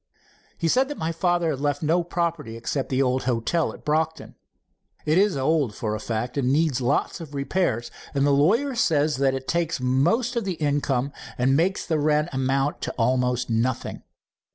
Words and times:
"He 0.57 0.67
said 0.67 0.87
that 0.87 0.97
my 0.97 1.11
father 1.11 1.51
had 1.51 1.59
left 1.59 1.83
no 1.83 2.03
property 2.03 2.57
except 2.57 2.89
the 2.89 3.03
old 3.03 3.25
hotel 3.25 3.71
at 3.71 3.85
Brocton. 3.85 4.33
It 5.05 5.19
is 5.19 5.37
old, 5.37 5.75
for 5.75 5.93
a 5.93 5.99
fact, 5.99 6.39
and 6.39 6.51
needs 6.51 6.81
lots 6.81 7.21
of 7.21 7.35
repairs, 7.35 7.91
and 8.15 8.25
the 8.25 8.31
lawyer 8.31 8.73
says 8.73 9.17
that 9.17 9.35
this 9.35 9.43
takes 9.47 9.79
most 9.79 10.35
of 10.35 10.43
the 10.43 10.53
income 10.55 11.13
and 11.37 11.55
makes 11.55 11.85
the 11.85 11.99
rent 11.99 12.29
amount 12.33 12.81
to 12.81 12.91
almost 12.93 13.47
nothing. 13.51 14.01